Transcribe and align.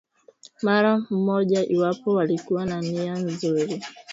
mara 0.61 0.99
mmoja 1.09 1.65
iwapo 1.65 2.13
walikuwa 2.13 2.65
na 2.65 2.81
nia 2.81 3.13
nzuri 3.13 3.83